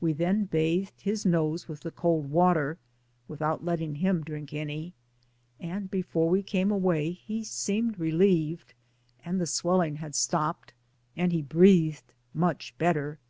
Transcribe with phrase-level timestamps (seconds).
[0.00, 2.78] We then bathed his nose with the cold water,
[3.28, 4.92] without letting him drink any,
[5.60, 8.74] and before we came away he seemed relieved,
[9.24, 10.74] and the swelling had stopped
[11.16, 13.20] and he breathed much better.